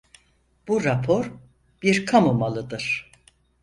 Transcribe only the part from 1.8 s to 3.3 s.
bir kamu malıdır.